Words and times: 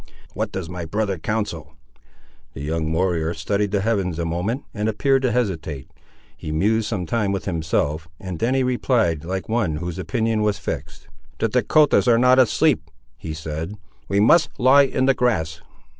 "What 0.33 0.51
does 0.51 0.67
my 0.67 0.83
brother 0.83 1.19
counsel?" 1.19 1.75
The 2.55 2.61
young 2.61 2.91
warrior 2.91 3.35
studied 3.35 3.69
the 3.69 3.81
heavens 3.81 4.17
a 4.17 4.25
moment, 4.25 4.63
and 4.73 4.89
appeared 4.89 5.21
to 5.21 5.31
hesitate. 5.31 5.91
He 6.35 6.51
mused 6.51 6.87
some 6.87 7.05
time 7.05 7.31
with 7.31 7.45
himself, 7.45 8.07
and 8.19 8.39
then 8.39 8.55
he 8.55 8.63
replied, 8.63 9.23
like 9.23 9.47
one 9.47 9.75
whose 9.75 9.99
opinion 9.99 10.41
was 10.41 10.57
fixed— 10.57 11.07
"The 11.37 11.49
Dahcotahs 11.49 12.07
are 12.07 12.17
not 12.17 12.39
asleep," 12.39 12.89
he 13.15 13.35
said; 13.35 13.75
"we 14.09 14.19
must 14.19 14.49
lie 14.59 14.85
in 14.87 15.05
the 15.05 15.13
grass." 15.13 15.61